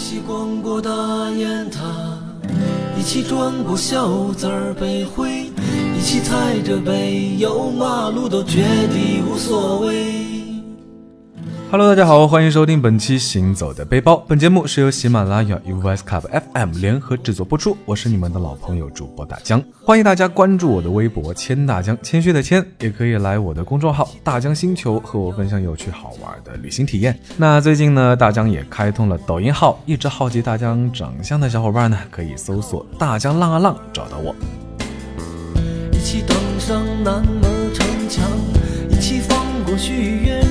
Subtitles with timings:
[0.00, 0.90] 一起逛过大
[1.36, 1.78] 雁塔，
[2.98, 5.52] 一起转过小寨儿北回，
[5.94, 6.90] 一起踩着柏
[7.36, 10.49] 油马路都觉得无所谓。
[11.72, 14.14] Hello，大家好，欢迎收听本期《行走的背包》。
[14.26, 16.22] 本节目是由喜马拉雅、US Club
[16.52, 17.76] FM 联合制作播出。
[17.84, 27.16] 我是你们的老朋友主播大江，欢迎大家关注我的微博“谦大江”，谦虚的谦，也可以来我的公众号“大江星球”和我分享有趣好玩的旅行体验。
[27.36, 34.34] 那最近呢，大江也开通了抖音号，一直好奇大江长相的小伙伴呢，可以搜索“大江浪啊浪”找到我。
[35.92, 38.28] 一起登上南门城墙，
[38.90, 39.92] 一起放过许
[40.24, 40.44] 愿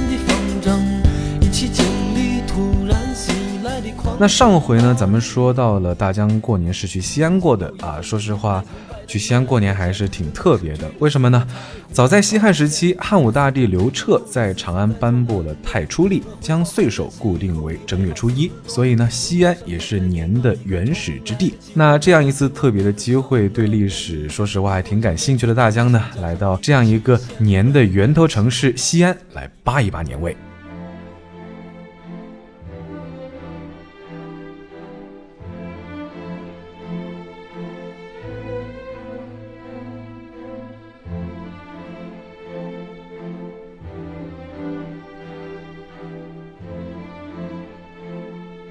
[4.22, 8.02] 那上回呢，咱们说到了大江过年是去西安过的啊。
[8.02, 8.62] 说实话，
[9.08, 10.92] 去西安过年还是挺特别的。
[11.00, 11.48] 为什么呢？
[11.94, 21.54] 早在西汉时期，汉武大帝刘彻在长安颁布了太初历，将岁首固定为正月初一，所以呢，西安也是年的原始之地。
[21.74, 30.36] 那这样一次特别的机会，对历史说实话还挺感兴趣的大江呢，来到这样一个年的源头城市西安来扒一扒年味。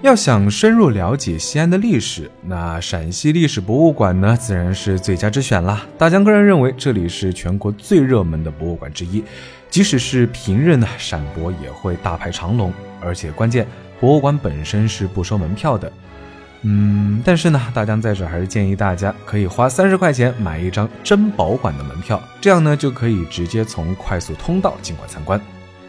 [0.08, 5.86] 要想深入了解西安的历史，那陕西历史博物馆呢，自然是最佳之选啦。
[5.98, 9.22] 大江个人认为，这里是全国最热门的博物馆之一，
[9.68, 12.72] 即使是平日呢，陕博也会大排长龙。
[13.00, 13.66] 而且关键，
[14.00, 15.92] 博物馆本身是不收门票的。
[16.62, 25.38] 嗯，但是呢，大江在这还是建议大家可以花三十块钱买一张珍宝馆的门票，这样呢就可以直接从快速通道进馆参观。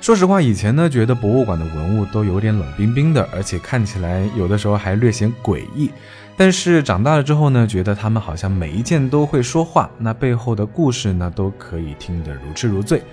[0.02, 5.92] 说实话，以前呢觉得博物馆的文物都有点冷冰冰的，而且看起来有的时候还略显诡异。
[6.38, 13.04] 但是长大了之后呢，觉得他们好像每一件都会说话，那背后的故事呢都可以听得如痴如醉。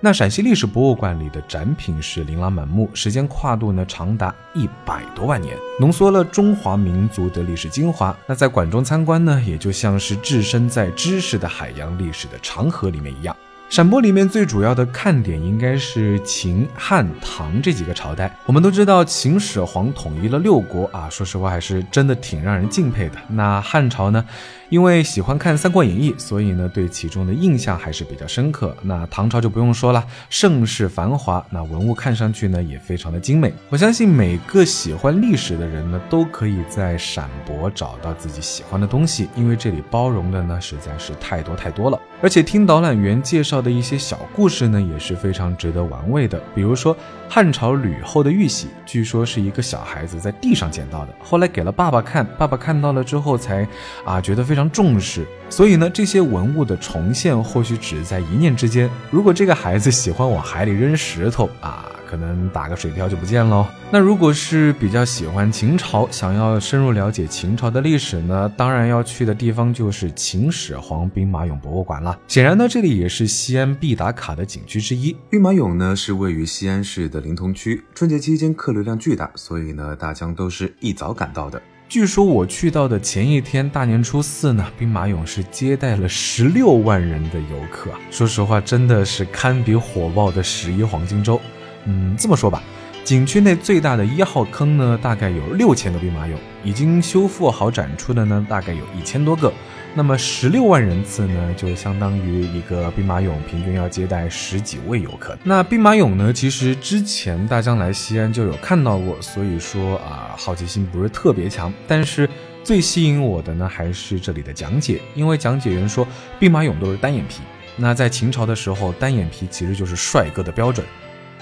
[0.00, 8.16] 那陕西历史博物馆里的展品是琳琅满目，时间跨度呢长达一百多万年，浓缩了中华民族的历史精华。
[8.26, 13.36] 那在馆中参观呢，也就像是置身在知识的海洋、历史的长河里面一样。
[13.70, 18.36] 闪播里面最主要的看点应该是秦、汉、唐这几个朝代。
[18.44, 23.14] 我们都知道秦始皇统一了六国啊，说实话还是真的挺让人敬佩的。
[23.28, 24.26] 那汉朝呢，
[24.70, 28.74] 因为喜欢看《三国演义》，所以呢对其中的印象还是比较深刻。
[28.82, 33.52] 那唐朝就不用说了，盛世繁华，那文物看上去呢也非常的精美。
[33.68, 42.00] 我相信每个喜欢历史的人呢，都可以在陕博找到自己喜欢的东西，因为这里包容的呢实在是太多太多了。
[42.22, 46.40] 而且听导览员介绍的一些小故事呢，也是非常值得玩味的。
[46.54, 46.96] 比如说
[47.28, 53.66] 汉朝吕后的玉玺，据说是一个小孩子在地上捡到的，后来给了爸爸看，爸爸看到了之后才
[54.04, 55.26] 啊觉得非常常重视。
[55.48, 58.88] 所以呢，这些文物的重现或许只在一念之间。
[59.10, 61.86] 如果这个孩子喜欢往海里扔石头啊。
[62.10, 63.64] 可能打个水漂就不见喽。
[63.92, 72.18] 那如果是比较喜欢秦朝，想要深入了解秦朝的历史呢，当然要去的地方就是秦始皇兵马俑博物馆了。
[72.26, 75.16] 显然呢，这里也是西安必打卡的景区之一。
[75.30, 81.62] 兵马俑呢是位于西安市的临潼区，春节期间客流量巨大，所以呢大家都是一早赶到的。
[81.90, 87.90] 据说我去到的前一天，大年初四呢，兵马俑是接待了十六万人的游客。
[88.12, 91.40] 说实话，真的是堪比火爆的十一黄金周。
[91.86, 92.62] 嗯，这么说吧，
[93.04, 99.52] 景区内最大的一号坑呢，大概有六千个兵马俑，已经修复好展出的呢，大概有一千多个。
[99.94, 105.36] 那么十六万人次呢，就相当于一个兵马俑平均要接待十几位游客。
[105.42, 111.72] 那兵马俑呢，其实之前大江来西安就有看到过，所以说啊，好奇心不是特别强。
[111.88, 112.28] 但是
[112.62, 116.06] 最吸引我的呢，还是这里的讲解，因为讲解员说
[116.38, 117.40] 兵马俑都是单眼皮，
[117.74, 120.86] 那在秦朝的时候，单眼皮其实就是帅哥的标准。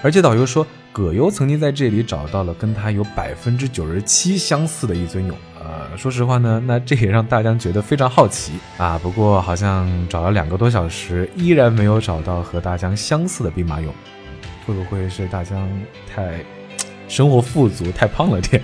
[0.01, 5.33] 而且导游说，葛优曾经在这里找到了跟他有百分之九十七相似的一尊俑。
[5.61, 8.97] 呃，说实话呢，那这也让大江觉得非常好奇啊。
[9.03, 13.87] 不过好像找了两个多小时，依然没有找到和大江相似的兵马俑。
[14.65, 15.69] 会不会是大江
[16.07, 16.43] 太
[17.09, 18.61] 生活富足，太胖了点？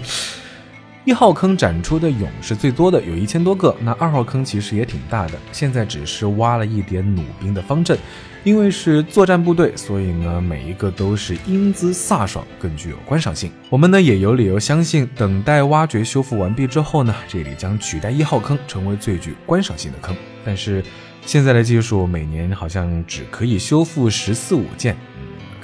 [1.05, 3.75] 一号坑展出的俑是最多的，有一千多个。
[3.79, 7.95] 那二号坑其实也挺大的，现在只是挖了一点弩兵的方阵。
[8.43, 13.51] 因为是作战部队，所以呢，每一个都是英姿飒爽，更具有观赏性。
[13.69, 20.15] 我们呢也有理由相信，等待挖掘修复完毕之后呢，这里将取代一号坑，成为最具观赏性的坑。
[20.43, 20.83] 但是
[21.23, 24.95] 现在的技术，每年好像只可以修复十四五件，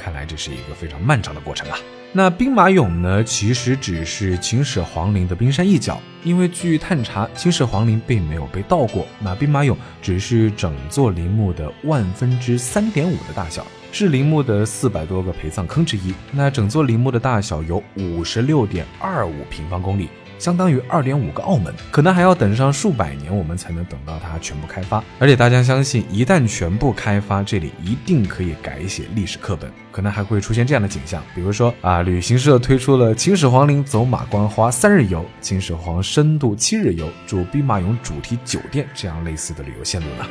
[0.01, 1.77] 看来这是一个非常漫长的过程啊。
[2.12, 9.07] 那兵马俑呢，其实只是秦始皇陵的冰山一角，因为据探查，秦始皇陵并没有被盗过。
[9.19, 16.13] 那兵马俑只是整座陵墓的万分之三点五的大小，是陵墓的四百多个陪葬坑之一。
[16.31, 20.09] 那整座陵墓的大小有五十六点二五平方公里。
[20.41, 25.03] 相当于二点五个澳门，可能还要等上数百年，我们才能等到它全部开发。
[25.19, 40.27] 而且大家相信，一旦全部开发，这里一定可以改写历史课本，可能还会出现这样的景象，比如说啊，旅行社推出了秦始皇陵走马观花三日游、秦始皇深度七日游、住兵马俑主题酒店这样类似的旅游线路了。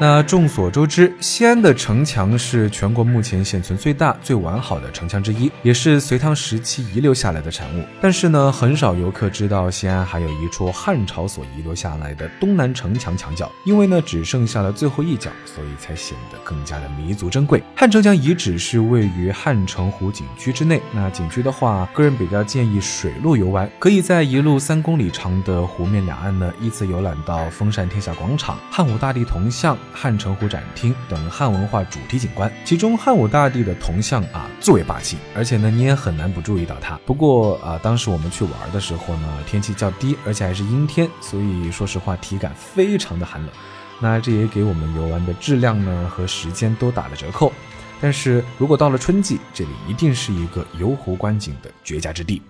[0.00, 7.84] 那众所周知，西安的城墙是全国目前现存最大、最完好的城墙之一，也是隋唐时期遗留下来的产物。
[8.00, 17.62] 但是呢，很少游客知道西安还有一处汉朝所遗留下来的东南城墙墙角，因为呢只剩下了最后一角，所以才显得更加的弥足珍贵。
[17.76, 20.80] 汉城墙遗址是位于汉城湖景区之内。
[20.94, 29.76] 那景区的话，个人比较建议水路游玩，可以在一路三公里长的湖面两岸呢，依次游览到风扇天下广场、汉武大帝铜像。
[29.92, 36.98] 汉城湖展厅等汉文化主题景观，其中汉武大帝的铜像啊最为霸气，而且呢你也很难不注意到它。
[37.06, 43.50] 不过啊，当时我们去玩的时候呢，天气较低，而且还是阴天，所以说实话体感非常的寒冷。
[44.00, 47.52] 那这也给我们游玩的质量呢和时间都打了折扣。
[48.00, 52.40] 但是如果到了春季，这里一定是一个游湖观景的绝佳之地。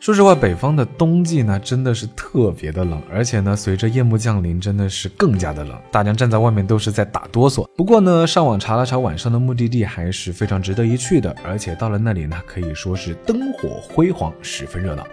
[0.00, 5.78] 说实话，北方的冬季呢，真的是特别的冷，而且呢，随着夜幕降临，真的是更加的冷。
[5.92, 7.68] 大家站在外面都是在打哆嗦。
[7.76, 15.06] 不过呢，上网查了查，晚上的目的地还是非常值得一去的，而且到了那里呢，可以说是灯火辉煌，十分热闹。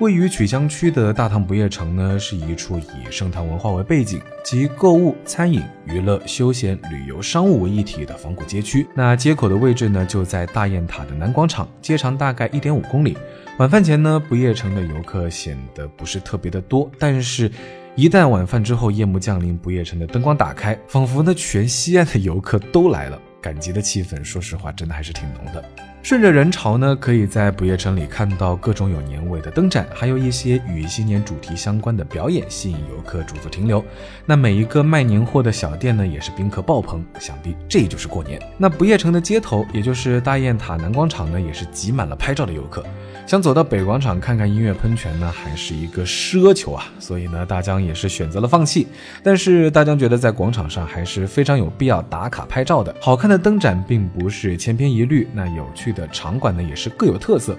[0.00, 8.88] 位于曲江区的大唐不夜城呢，是一处以盛唐文化为背景，集购物、餐饮、娱乐、休闲、旅游、商务为一体的仿古街区。
[8.92, 13.16] 那街口的位置呢，就在大雁塔的南广场，街长大概一点五公里。
[13.58, 17.50] 晚饭前呢，不夜城的游客显得不是特别的多，但是，
[17.94, 25.91] 一旦晚饭之后夜幕降临，不夜城的灯光打开，仿佛呢全西安的游客都来了，赶集的气氛，说实话真的还是挺浓的。
[26.02, 33.82] 顺着人潮呢，可以在不夜城里看到各种有年味的灯展，还有一些与新年主题相关的表演，吸引游客驻足停留。
[34.26, 38.40] 那每一个卖年货的小店呢，也是宾客爆棚，想必这就是过年。
[38.58, 42.84] 那不夜城的街头，也就是大雁塔南广场呢，也是挤满了拍照的游客。
[43.24, 48.88] 想走到北广场看看音乐喷泉呢，还是一个奢求啊，所以呢，大江也是选择了放弃。
[49.22, 52.92] 但是大江觉得在广场上还是非常有必要打卡拍照的。
[53.00, 57.56] 好看的灯展并不是千篇一律，那有趣的场馆呢也是各有特色。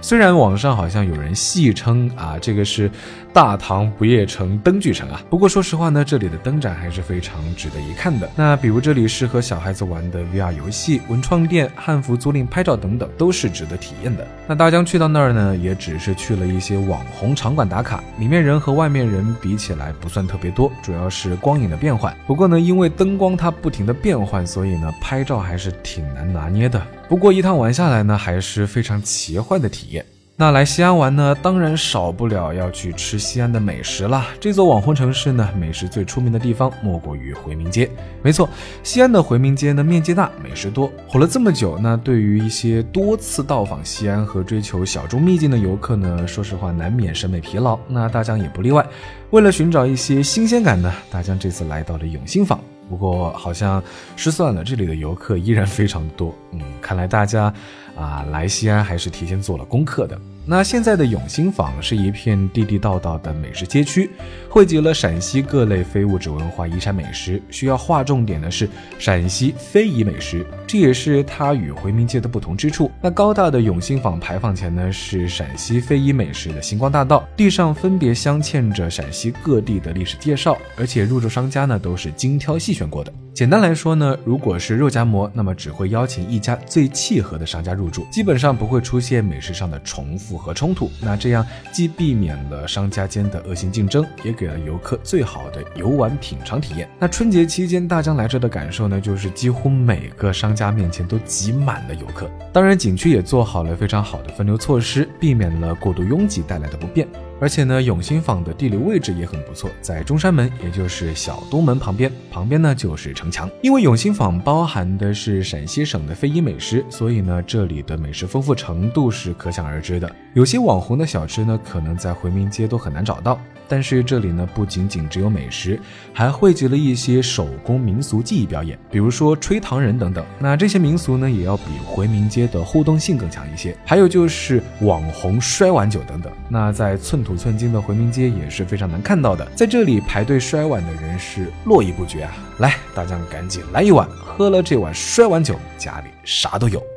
[0.00, 2.90] 虽然网上好像有人戏称啊，这个是
[3.32, 8.28] 大唐不夜城灯具城啊，不过说实话呢，这里的灯展还是非常值得一看的。
[8.34, 14.26] 那比如这里适合小孩子玩的 VR 游戏、文创店、汉服租赁、拍照等等，都是值得体验的。
[14.48, 22.12] 那大江去到那儿呢，也只是去了一些网红场馆打卡，里面人和外面人比起来不算特别多，主要是光影的变换。
[22.26, 26.84] 不过呢，因为灯光它不停的变换，所以呢，拍照还是挺难拿捏的。
[27.08, 30.04] 不过一趟玩下来呢，还是非常奇幻的体验。
[30.34, 34.26] 那来西安玩呢，当然少不了要去吃西安的美食啦。
[34.40, 37.88] 这座网红城市呢，美食最出名的地方莫过于回民街。
[38.22, 38.48] 没错，
[38.82, 41.78] 西安的回民街呢，面积大，美食多，火了这么久。
[41.78, 47.78] 那对于一些多次到访西安和追求小众秘境的游客呢，说实话难免审美疲劳。
[47.86, 48.84] 那大江也不例外。
[49.30, 52.58] 为了寻找一些新鲜感呢，大江这次来到了永兴坊。
[52.92, 53.82] 不过好像
[54.16, 56.34] 失算了，这里的游客依然非常多。
[56.50, 57.50] 嗯，看来大家
[57.96, 60.20] 啊来西安还是提前做了功课的。
[60.44, 64.10] 那现在的永兴坊是一片地地道道的美食街区，
[64.48, 67.40] 汇集了陕西各类非物质文化遗产美食。
[67.48, 68.68] 需要划重点的是
[68.98, 72.90] 陕西非遗美食，这也是它与回民街的不同之处。
[73.00, 83.12] 那高大的永兴坊牌坊前呢，是陕西非遗美食的星光大道，地上分别镶嵌着陕西各地的历史介绍，而且入驻商家呢都是精挑细选过的。
[83.32, 90.90] 简单来说呢，如果是肉夹馍，那么只会邀请一家最契合的商家入驻，基本上不会出现美食上的重复符合冲突。
[90.98, 96.88] 那这样既避免了商家间的恶性竞争，也给了游客最好的游玩品尝体验。
[96.98, 102.30] 那春节期间大江来这的感受呢，就是几乎每个商家面前都挤满了游客。
[102.50, 107.06] 当然，景区也做好了非常好的分流措施，避免了过度拥挤带来的不便。
[107.42, 113.50] 而且呢，永兴坊的地理位置也很不错，在中山门，也就是小东门旁边，旁边呢就是城墙。
[113.62, 120.08] 因为永兴坊包含的是陕西省的非遗美食，所以呢，这里的美食丰富程度是可想而知的。
[120.34, 123.36] 有些网红的小吃呢，可能在回民街都很难找到。
[123.72, 125.80] 但是这里呢，不仅仅只有美食，
[126.12, 130.22] 还汇集了一些手工民俗技艺表演，比如说吹糖人等等。
[130.38, 133.74] 那这些民俗呢，也要比回民街的互动性更强一些。
[133.86, 136.30] 还有就是网红摔碗酒等等。
[136.50, 142.32] 那在寸土寸金的回民街也是非常难看到的，在这里排队摔碗的人是络绎不绝啊！
[142.58, 146.91] 来，大家赶紧来一碗，喝了这碗摔碗酒，家里啥都有。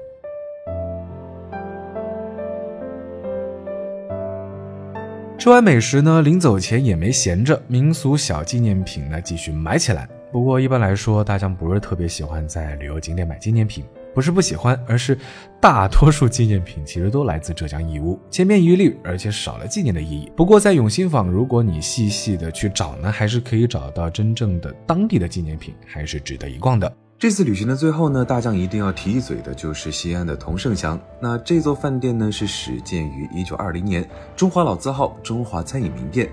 [5.38, 10.08] 吃完美食呢，临走前也没闲着，民俗小纪念品呢继续买起来。
[10.32, 15.18] 不过一般来说，大家不是特别喜欢在旅游景点买纪念品，不是不喜欢，而是
[15.62, 20.32] 大多数纪念品其实都来自浙江义乌，千篇一律，而且少了纪念的意义。
[20.36, 26.92] 不过在永兴坊，如果你细细的去找呢，还是可以找到真正的当地的纪念品，还是值得一逛的。
[27.26, 31.00] 这次旅行的最后呢，大将一定要提一嘴的就是西安的同盛祥。
[31.20, 36.30] 那这座饭店呢是始建于一九二零年，中华老字号，中华餐饮名店。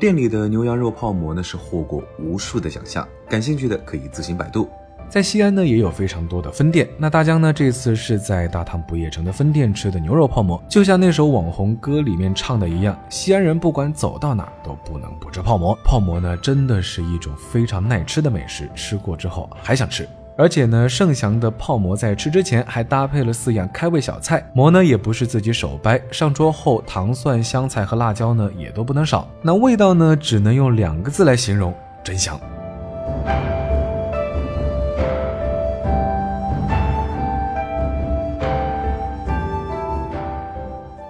[0.00, 4.68] 店里的牛羊肉泡馍呢是获过无数的奖项，感兴趣的可以自行百度。
[5.08, 6.88] 在西安呢也有非常多的分店。
[6.98, 15.78] 那大江呢这次是在大唐不夜城的分店吃的牛肉泡馍，就像那首网红歌里面唱的一样，西安人不管走到哪都不能不吃泡馍。
[15.84, 20.04] 泡馍呢真的是一种非常耐吃的美食，吃过之后还想吃。
[20.34, 29.28] 而且呢，盛祥的泡馍在吃之前还搭配了四样开胃小菜，馍呢也不是自己手掰，上桌后糖蒜、香菜和辣椒呢也都不能少。
[29.42, 32.40] 那味道呢，只能用两个字来形容：真香。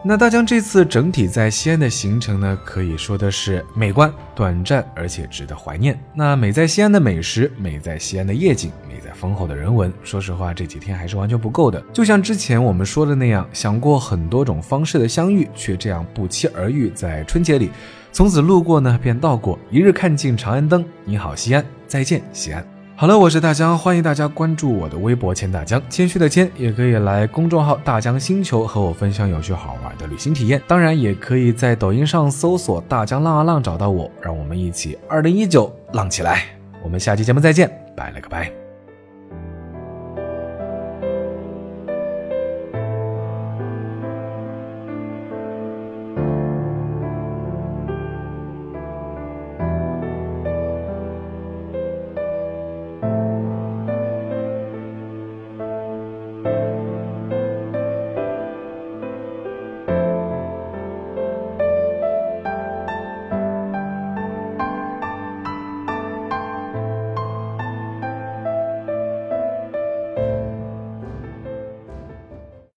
[0.05, 5.97] 那大江这次整体在西安的行程呢，可以说的是美观、短暂，而且值得怀念。
[6.13, 8.73] 那美在西安的美食，美在西安的夜景，
[9.13, 9.93] 丰厚的人文。
[10.03, 11.83] 说实话，这几天还是完全不够的。
[11.93, 17.71] 就像之前我们说的那样，想过很多种方式的相遇，却这样不期而遇，在春节里，
[18.13, 20.85] 从此路过呢，便到过，一日看尽长安灯。
[21.05, 22.65] 你好，西安，再见，西安。
[22.95, 30.63] 好了，我是大江，欢迎大家关注我的微博“千大江”，谦虚的谦，也可以来公众号“大江星球”和我分享有趣好玩的旅行体验。
[30.69, 36.45] 当然，也可以在抖音上搜索“大江浪啊浪”找到我，让我们一起二零一九浪起来。
[36.85, 38.62] 我们下期节目再见，拜了个拜。